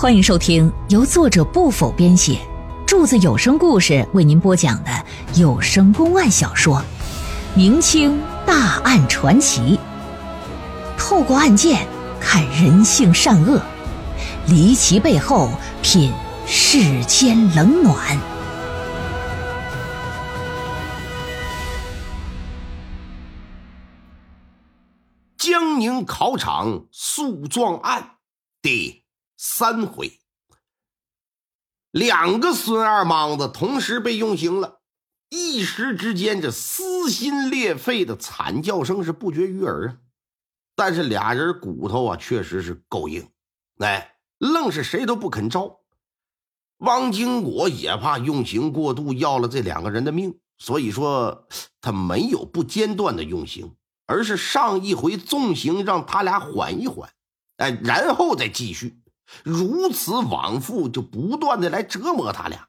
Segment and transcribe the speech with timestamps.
[0.00, 2.38] 欢迎收听由作者不否编写，
[2.86, 4.90] 柱子有声故事为您播讲的
[5.34, 6.76] 有声公案小说
[7.56, 9.76] 《明清大案传奇》，
[10.96, 11.84] 透过案件
[12.20, 13.60] 看人性善恶，
[14.46, 15.50] 离奇背后
[15.82, 16.12] 品
[16.46, 18.16] 世间冷暖。
[25.36, 28.10] 江宁考场诉状案
[28.62, 29.07] 第。
[29.40, 30.18] 三回，
[31.92, 34.80] 两个孙二莽子同时被用刑了，
[35.28, 39.98] 一时之间，这撕心裂肺的惨叫声是不绝于耳啊！
[40.74, 43.30] 但是俩人骨头啊，确实是够硬，
[43.78, 45.82] 哎，愣是谁都不肯招。
[46.78, 51.46] 汪金国也怕用刑过度要了这两个人的命，所以说
[51.80, 57.08] 他没有不间断的用刑，而是上一回纵刑让他俩缓一缓，
[57.58, 59.00] 哎，然后再继续。
[59.44, 62.66] 如此往复，就不断的来折磨他俩。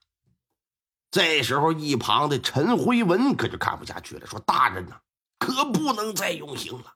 [1.11, 4.99] 这时候，一旁的陈辉文可就看不下去了，说：“大人呐，
[5.39, 6.93] 可不能再用刑了。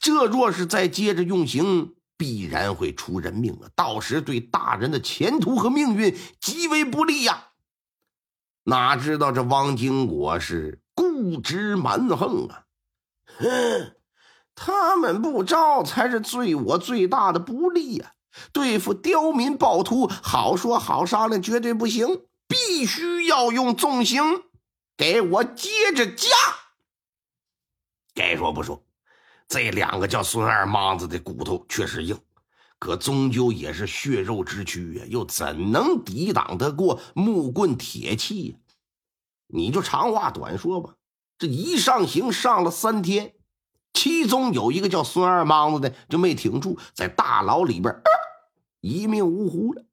[0.00, 3.70] 这若是再接着用刑，必然会出人命啊！
[3.76, 7.50] 到时对大人的前途和命运极为不利呀！”
[8.64, 12.64] 哪知道这汪金国是固执蛮横啊！
[13.38, 13.96] 哼，
[14.56, 18.14] 他们不招，才是对我最大的不利呀！
[18.52, 24.22] 对付刁民暴徒，好说好商量，绝对不行，必须要用重刑，
[24.96, 26.28] 给我接着加。
[28.14, 28.82] 该说不说，
[29.48, 32.18] 这两个叫孙二莽子的骨头确实硬，
[32.78, 38.56] 可终究也是血肉之躯呀，又怎能抵挡得过木棍铁器呀？
[39.48, 40.94] 你就长话短说吧，
[41.38, 43.34] 这一上刑上了三天，
[43.92, 47.94] 其中有一个叫孙二莽子的就没挺住，在大牢里边。
[48.80, 49.84] 一命呜呼了，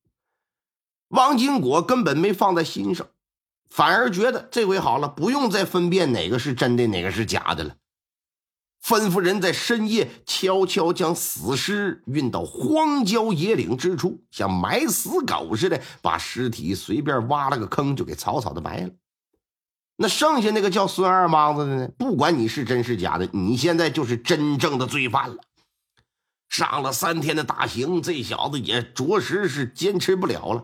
[1.09, 3.07] 王金果根本没放在心上，
[3.69, 7.75] 反而觉得这回好了，不用再分辨哪个是真的，哪个是假的了。
[8.83, 18.89] 吩咐人在深夜悄悄将死尸运到荒郊野岭之处，像埋死狗似的，把尸体随便挖了个坑就给草草的埋了。
[19.95, 21.87] 那剩下那个叫孙二莽子的呢？
[21.97, 25.37] 不管你是真是假的，你现在就是真正的罪犯了。
[26.53, 30.63] 上了三天的大刑，这小子也着实是坚持不了了。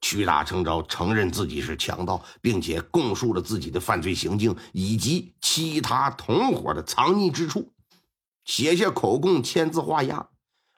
[0.00, 7.72] 屈打成招，承认自己是强盗，并且供述了自己的犯罪行径以及其他同伙的藏匿之处，
[8.44, 10.28] 写下口供，签字画押。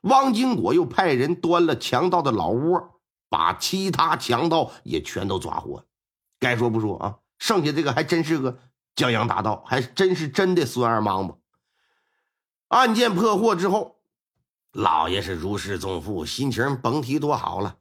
[0.03, 3.01] 汪金国又派人端了强盗的老窝，
[3.31, 5.87] 把其他强盗也全都抓获。
[6.39, 8.59] 该说不说啊，剩下这个还真是个
[8.95, 11.35] 江洋大盗，还真是真的孙二莽子。
[12.69, 13.97] 案件破获之后。
[14.79, 17.79] 老爷是如释重负，心情甭提多好了。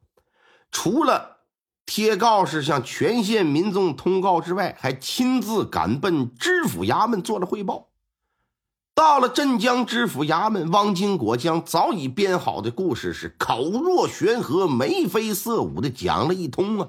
[0.72, 1.36] 除了
[1.86, 7.90] 贴告示向全县民众通告之外，还亲自赶奔知府衙门做了汇报。
[8.96, 16.88] 到了镇江知府衙门，汪金国将早已编好的故事是口若悬河、眉飞色舞的讲了一通啊，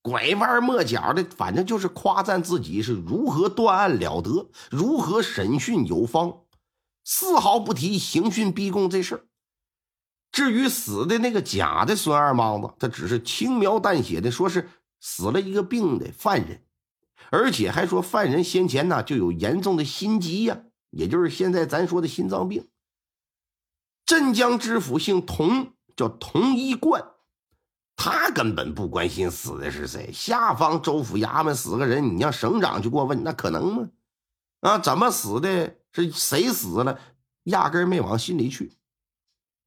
[0.00, 6.38] 拐弯抹角的，反正就是夸赞自己是如何断案了得，如何审讯有方。
[7.04, 9.24] 丝毫不提刑讯逼供这事儿。
[10.32, 14.68] 至于死的那个假的孙二莽子，他只是轻描淡写的说是
[15.00, 16.64] 死了一个病的犯人，
[17.30, 22.68] 而且还说犯人先前呢就有严重的心疾呀，也就是现在咱说的心脏病。
[24.04, 27.12] 镇江知府姓童，叫童一贯，
[27.94, 30.10] 他根本不关心死的是谁。
[30.12, 33.88] 下方州府衙门死个人，你让省长去过问，那可能吗？
[34.60, 35.76] 啊，怎么死的？
[35.94, 37.00] 是谁死了？
[37.44, 38.72] 压根没往心里去，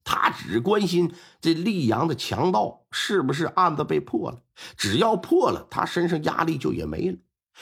[0.03, 4.41] 他只关心这溧阳的强盗是不是案子被破了。
[4.75, 7.17] 只要破了，他身上压力就也没了。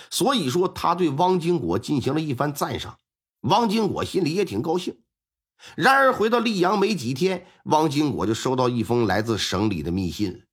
[0.10, 2.98] 所以说，他对汪金国进行了一番赞赏。
[3.42, 5.02] 汪金国心里也挺高兴。
[5.76, 10.46] 然而回到溧阳没几天，汪金国就收到一封来自省里的密信。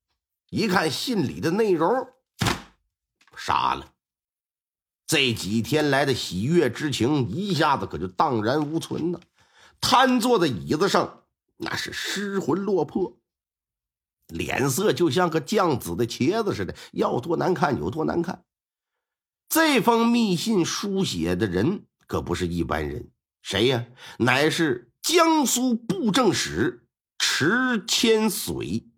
[0.49, 1.89] 一看信里的内容，
[3.37, 3.92] 傻了。
[5.13, 9.21] 这几天来的喜悦之情一下子可就荡然无存了，
[9.79, 11.25] 瘫坐在椅子上，
[11.57, 13.15] 那是失魂落魄，
[14.29, 18.43] 脸色就像个酱紫的茄子似的，要多难看有多难看。
[19.49, 23.11] 这封密信书写的人可不是一般人，
[23.43, 23.85] 谁呀？
[24.17, 26.87] 乃是江苏布政使
[27.19, 28.89] 池千水。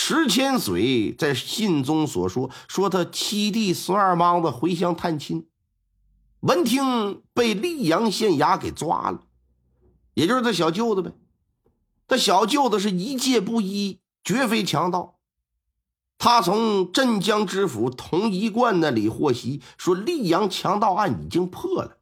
[0.00, 5.48] 池千水在信中所说：“说他七弟孙二莽子回乡探亲，
[6.38, 9.24] 闻听被溧阳县衙给抓了，
[10.14, 11.10] 也就是他小舅子呗。
[12.06, 15.18] 他小舅子是一介布衣，绝非强盗。
[16.16, 21.98] 他从镇江知府童一贯那里获悉，说溧阳强盗案已经破了。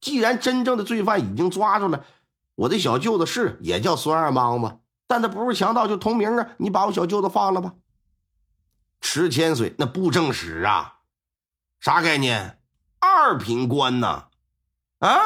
[0.00, 2.04] 既然真正的罪犯已经抓住了，
[2.54, 6.50] 我的小舅子是也叫孙二莽子，但他不是强盗，就同名啊！
[6.58, 7.74] 你把我小舅子放了吧。
[9.00, 10.98] 池千岁那布政使啊，
[11.80, 12.60] 啥概念？
[13.00, 14.28] 二品官呐，
[14.98, 15.18] 啊，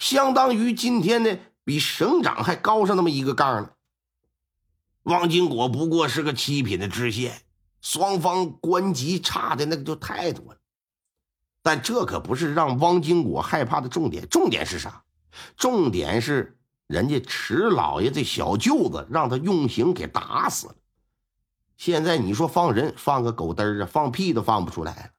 [0.00, 3.70] 相当于今天的比省长还高上那么一个杠呢。
[5.02, 7.42] 汪金国不过是个七品的知县，
[7.80, 10.58] 双方官级差的那个就太多了。
[11.62, 15.02] 但这可不是让汪金国害怕的重点，重点是啥？
[15.56, 20.74] 重点是人家池老爷这小舅子让他用刑给打死了。
[21.76, 25.12] 现在你说放人放个狗嘚儿啊，放屁都放不出来。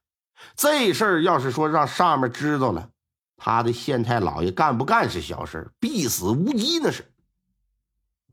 [0.56, 2.90] 这事儿要是说让上面知道了，
[3.36, 7.12] 他的县太老爷干不干是小事必死无疑那是。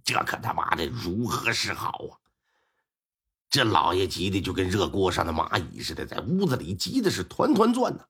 [0.03, 2.13] 这可他妈的如何是好啊？
[3.49, 8.05] 这老爷急的就跟热锅上的蚂蚁似的，在屋子里急的是团团转呢。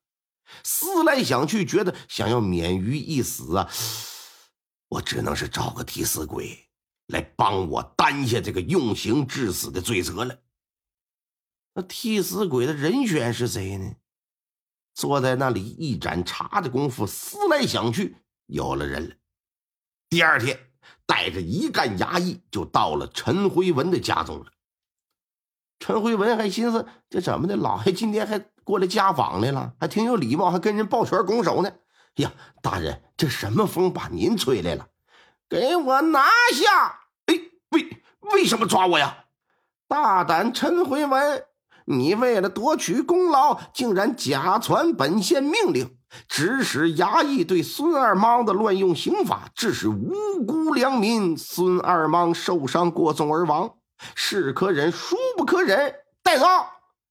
[0.63, 3.69] 思来想去，觉得想要免于一死啊，
[4.88, 6.68] 我只能是找个替死鬼
[7.08, 10.40] 来帮我担下这个用刑致死的罪责了。
[11.74, 13.96] 那替死鬼的人选是谁呢？
[14.94, 18.16] 坐在那里一盏茶的功夫，思来想去，
[18.46, 19.16] 有了人了。
[20.10, 20.58] 第二天，
[21.06, 24.54] 带着一干衙役就到了陈辉文的家中了。
[25.80, 27.58] 陈辉文还寻思：这怎么的？
[27.58, 31.76] 老爷今天还过来家访来了，还挺有礼貌，还跟人抱拳拱手呢。
[32.16, 32.32] 呀，
[32.62, 34.88] 大人，这什么风把您吹来了？
[35.50, 37.02] 给我拿下！
[37.28, 37.36] 哎，
[37.72, 38.02] 为
[38.32, 39.26] 为什么抓我呀？
[39.88, 41.46] 大胆陈回文！
[41.88, 45.98] 你为了夺取功劳，竟然假传本县命令，
[46.28, 53.76] 指使衙役对孙二莽的乱用刑法，致使无辜良民孙二莽受伤过重而亡，
[54.16, 55.94] 是可忍，孰不可忍！
[56.24, 56.48] 带走！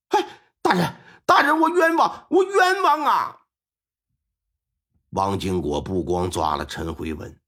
[0.08, 0.26] 哎，
[0.60, 3.36] 大人，大人，我冤枉，我冤枉啊！
[5.14, 7.38] 王金国不光抓了陈辉文，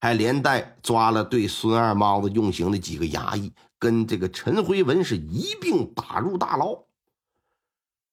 [0.00, 3.52] 还连带抓了对孙二猫子用刑的几个衙役。
[3.78, 6.84] 跟这个陈辉文是一并打入大牢。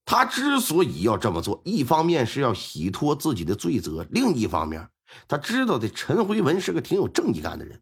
[0.05, 4.89] 他之所以要这么做，一方面是要洗脱自己的罪责，另一方面
[5.27, 7.81] 他知道的陈辉文是个挺有正义感的人。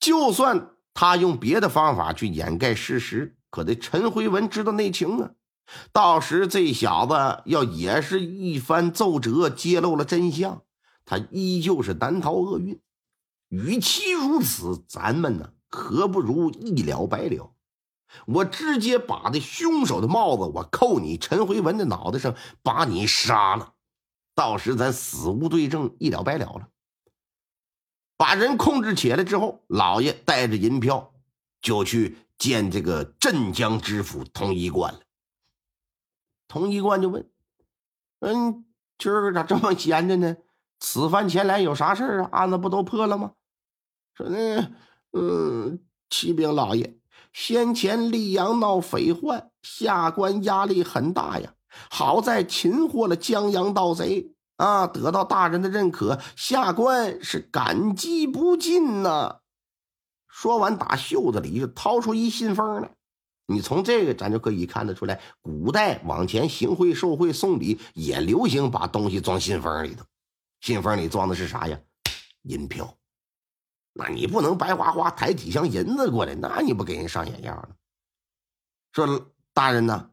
[0.00, 5.30] 就算他用别的方法去掩盖事实，可这陈辉文知道内情啊。
[5.92, 10.62] 到时这小子要也是一番奏折，揭露了真相，
[11.04, 12.80] 他依旧是难逃厄运。
[13.48, 15.52] 与其如此，咱们呢？
[15.68, 17.52] 何不如一了百了？
[18.26, 23.72] 我直接把这凶手的帽子我扣你陈辉文的脑袋上，把你杀了，
[24.36, 26.68] 到时咱死无对证，一了百了了。
[28.16, 31.12] 把人控制起来之后，老爷带着银票
[31.60, 35.00] 就去见这个镇江知府童一贯了。
[36.48, 37.28] 童一贯就问
[38.20, 38.64] ：“嗯，
[38.98, 40.36] 今儿个咋这么闲着呢？
[40.80, 42.28] 此番前来有啥事啊？
[42.32, 43.32] 案子不都破了吗？”
[44.14, 44.70] 说那。
[45.16, 45.78] 嗯，
[46.10, 46.98] 启禀老爷，
[47.32, 51.54] 先前溧阳闹匪患，下官压力很大呀。
[51.88, 59.38] 好在擒获了江洋盗贼啊，得到大人的认可，下官是感激不尽呐。
[60.26, 62.90] 说完，打袖子里就掏出一信封来。
[63.46, 70.04] 你从这个咱就可以看得出来，古代往前行贿受贿送礼也流行把东西装信封里头。
[70.60, 71.78] 信封里装的是啥呀？
[72.42, 72.96] 银票。
[73.92, 77.68] 那你不能白花花抬几箱银子过来，那你不给人上眼药了？
[78.92, 80.10] 说大人呐，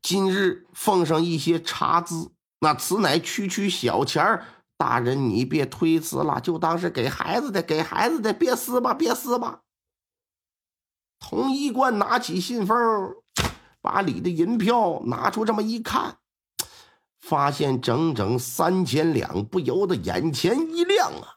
[0.00, 4.46] 今日奉上一些茶资，那此乃区区小钱儿，
[4.76, 9.60] 大人你别推辞了，就当是给孩子的，给孩子的，别撕吧，别撕吧。
[11.20, 13.14] 童一贯拿起信封，
[13.80, 16.16] 把里的银票拿出，这么一看，
[17.20, 21.36] 发现整整三千两，不由得眼前一亮啊！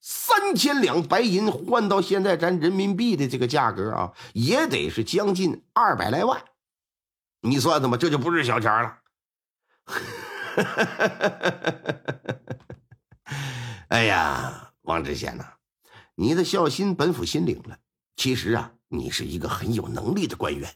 [0.00, 6.44] 三千两白银换到现在咱人民币的这个价格啊，也得是将近二百来万。
[7.40, 8.98] 你算算吧，这就不是小钱了。
[13.88, 15.54] 哎呀，王知县呐，
[16.16, 17.78] 你的孝心本府心领了。
[18.16, 20.74] 其实啊，你是一个很有能力的官员，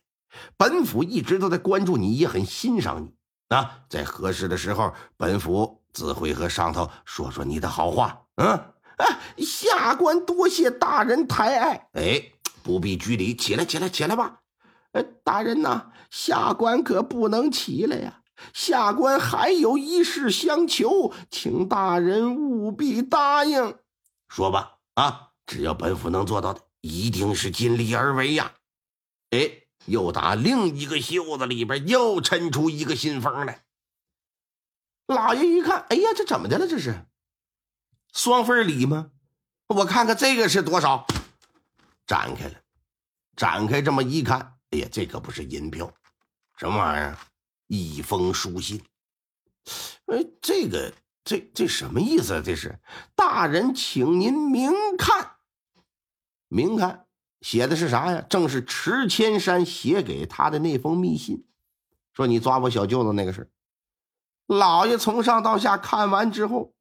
[0.56, 3.14] 本府一直都在关注你，也很欣赏你
[3.54, 3.80] 啊。
[3.88, 8.22] 在合适的时候，本府自会和上头说说你的好话。
[8.36, 8.48] 嗯。
[8.98, 9.06] 啊，
[9.38, 11.88] 下官多谢大人抬爱。
[11.92, 12.32] 哎，
[12.64, 14.40] 不必拘礼，起来，起来，起来吧。
[14.90, 18.22] 呃，大人呐，下官可不能起来呀。
[18.52, 23.76] 下官还有一事相求，请大人务必答应。
[24.28, 28.54] 说吧，啊，只要本府能做到的，一定是尽力而为呀！
[29.30, 33.64] 哎，又打另一个袖子里边又抻出一个信封来。
[35.06, 36.68] 老爷一看，哎呀，这怎么的了？
[36.68, 37.06] 这是
[38.12, 39.10] 双份礼吗？
[39.66, 41.06] 我看看这个是多少？
[42.06, 42.54] 展开了，
[43.36, 45.92] 展开这么一看，哎呀，这可不是银票，
[46.56, 47.18] 什么玩意儿？
[47.66, 48.82] 一封书信。
[50.06, 50.92] 哎，这个，
[51.24, 52.42] 这这什么意思？
[52.42, 52.78] 这是
[53.14, 55.37] 大人，请您明看。
[56.48, 57.06] 明看
[57.40, 58.24] 写的是啥呀？
[58.28, 61.44] 正是池千山写给他的那封密信，
[62.12, 63.50] 说你抓我小舅子那个事
[64.46, 66.72] 老爷从上到下看完之后，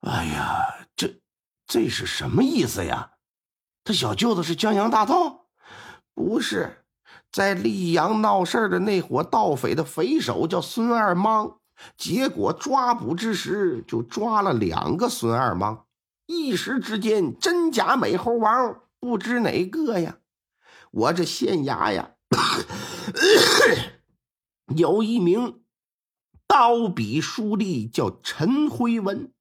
[0.00, 1.20] 哎呀，这
[1.66, 3.10] 这是什么意思呀？
[3.84, 5.46] 他小舅子是江洋大盗？
[6.14, 6.84] 不是，
[7.32, 11.58] 在溧阳闹事的那伙盗匪的匪首叫孙二莽，
[11.96, 15.84] 结果抓捕之时就抓了两个孙二莽。
[16.26, 20.18] 一时之间，真假美猴王不知哪个呀！
[20.90, 22.12] 我这县衙呀，
[24.76, 25.62] 有一名
[26.46, 29.32] 刀笔书吏叫陈辉文，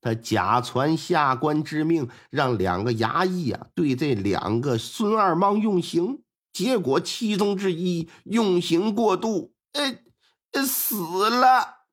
[0.00, 11.86] 他假传下官之命，让两个衙役啊对这两个孙二莽用刑，结果其中之一用刑过度，呃，死了。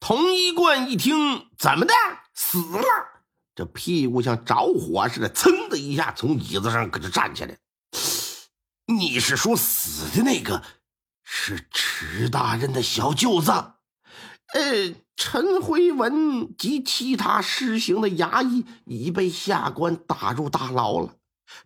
[0.00, 1.92] 童一贯一听，怎么的？
[2.34, 3.15] 死了？
[3.56, 7.56] 这屁股像着火似的，噌的一下从椅子上可就站起来。
[8.86, 10.62] 你是说死的那个
[11.24, 13.50] 是池大人的小舅子？
[14.52, 21.14] 呃，陈辉文及其他施行的衙役已被下官打入大牢了。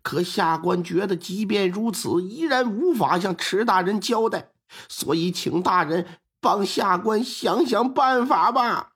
[0.03, 4.51] 可下官觉得，即便如此，依然无法向池大人交代，
[4.89, 6.07] 所以请大人
[6.41, 8.93] 帮下官想想办法吧。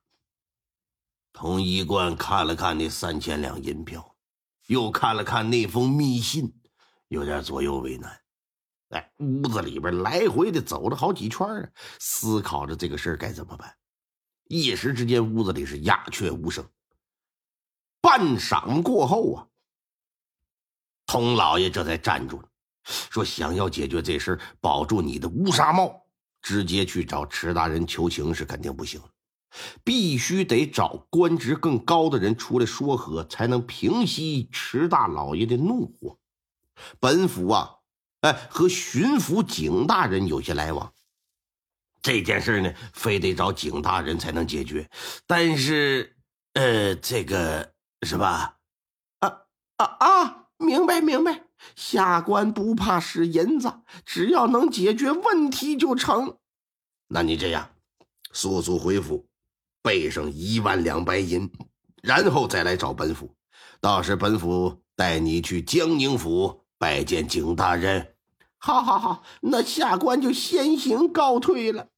[1.35, 4.17] 童一贯看了看那三千两银票，
[4.69, 6.55] 又看了看那封密信，
[7.09, 8.21] 有点左右为难。
[8.91, 13.76] 哎，屋子里边来回的走了好几圈啊，思考着这个事儿该怎么办。
[14.45, 16.64] 一时之间，屋子里是鸦雀无声。
[18.00, 19.49] 半晌过后啊，
[21.05, 22.49] 童老爷这才站住了，
[22.85, 26.07] 说：“想要解决这事保住你的乌纱帽，
[26.41, 29.03] 直接去找池大人求情是肯定不行。”
[29.83, 36.19] 必须得找官职更高的人出来说和，才能平息池大老爷的怒火。
[37.01, 37.77] 本府啊，
[38.21, 40.93] 哎，和巡抚景大人有些来往，
[42.03, 44.91] 这件事呢，非得找景大人才能解决。
[45.27, 46.17] 但是，
[46.55, 48.59] 呃，这个是吧？
[49.21, 49.43] 啊
[49.77, 50.41] 啊啊！
[50.57, 56.39] 明白明白，下官不怕使银子，只要能解决问题就成。
[57.09, 57.71] 那你这样，
[58.33, 59.27] 速速回府。
[59.85, 61.53] 备上一万两白银，
[62.03, 63.37] 然后再来找本府。
[63.83, 68.14] 到时本府带你去江宁府拜见景大人。
[68.57, 71.88] 好，好，好，那下官就先行告退了。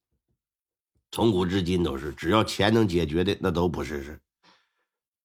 [1.11, 4.19] 从古至今都是，只要钱能解决的，那都不是事。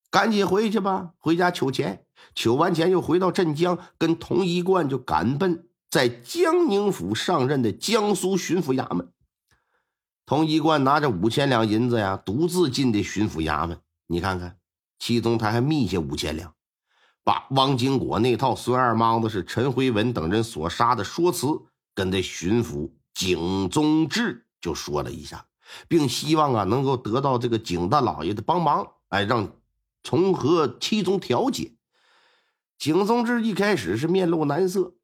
[0.09, 2.05] 赶紧回去吧，回家取钱。
[2.37, 9.13] 取完钱又回到镇江，跟童一贯就赶奔在江宁府上任的江苏巡抚衙门。
[10.25, 13.81] 童一贯拿着五千两银子呀，独自进的巡抚衙门。
[14.07, 14.57] 你看看，
[14.99, 16.55] 其中他还密下五千两，
[17.25, 21.49] 把汪金果那套孙二莽子是陈辉文等人所杀的说辞，
[21.95, 25.47] 跟这巡抚景宗志就说了一下，
[25.89, 29.53] 并希望啊能够得到这个景大老爷的帮忙，哎，让
[30.03, 31.73] 从和其中调解。
[32.79, 34.95] 景宗志一开始是面露难色。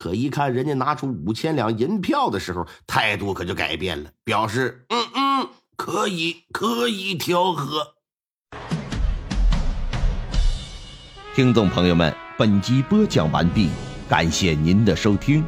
[0.00, 7.96] 可一看人家拿出五千两银票的时候，态度可就改变了，表示嗯嗯，可以可以调和。
[11.34, 13.68] 听众朋友们，本集播讲完毕，
[14.08, 15.44] 感谢您的收听。